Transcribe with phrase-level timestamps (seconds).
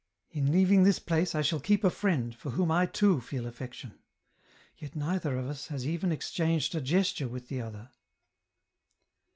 [0.31, 3.99] "In leaving this place, I shall keep a friend, for whom I too feel affection;
[4.75, 7.91] yet neither of us has even exchanged a gesture with the other.